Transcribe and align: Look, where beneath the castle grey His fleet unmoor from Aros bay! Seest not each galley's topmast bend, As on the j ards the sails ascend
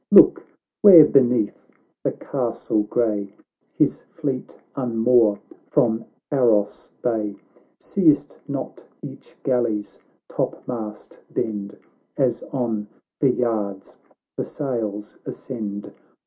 Look, 0.09 0.43
where 0.81 1.05
beneath 1.05 1.67
the 2.03 2.13
castle 2.13 2.81
grey 2.81 3.35
His 3.75 4.01
fleet 4.09 4.57
unmoor 4.75 5.37
from 5.69 6.05
Aros 6.31 6.89
bay! 7.03 7.35
Seest 7.79 8.39
not 8.47 8.83
each 9.03 9.37
galley's 9.43 9.99
topmast 10.27 11.19
bend, 11.29 11.77
As 12.17 12.41
on 12.51 12.87
the 13.19 13.31
j 13.31 13.43
ards 13.43 13.97
the 14.37 14.43
sails 14.43 15.17
ascend 15.23 15.93